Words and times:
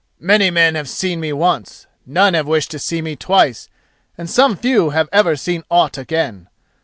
"Many 0.19 0.49
men 0.49 0.73
have 0.73 0.89
seen 0.89 1.19
me 1.19 1.31
once, 1.31 1.85
none 2.07 2.33
have 2.33 2.47
wished 2.47 2.71
to 2.71 2.79
see 2.79 3.03
me 3.03 3.15
twice, 3.15 3.69
and 4.17 4.27
some 4.27 4.55
few 4.55 4.89
have 4.89 5.07
never 5.13 5.35
seen 5.35 5.63
aught 5.69 5.95
again. 5.95 6.47